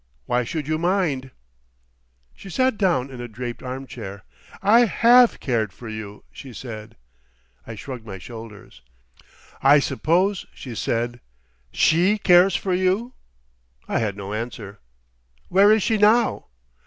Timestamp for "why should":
0.25-0.67